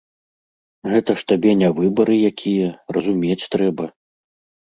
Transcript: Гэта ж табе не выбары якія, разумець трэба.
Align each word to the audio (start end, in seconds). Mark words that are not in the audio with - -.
Гэта 0.93 1.11
ж 1.21 1.25
табе 1.31 1.51
не 1.59 1.67
выбары 1.81 2.15
якія, 2.31 2.69
разумець 2.97 3.49
трэба. 3.57 3.85